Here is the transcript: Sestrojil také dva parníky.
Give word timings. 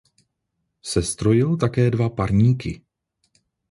Sestrojil 0.91 1.51
také 1.63 1.91
dva 1.95 2.09
parníky. 2.17 2.71